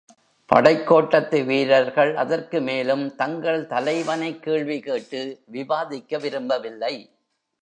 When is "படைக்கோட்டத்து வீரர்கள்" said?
0.49-2.15